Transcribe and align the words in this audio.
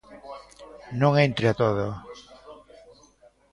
Non 0.99 1.13
entre 1.25 1.45
a 1.51 1.57
todo. 1.61 1.85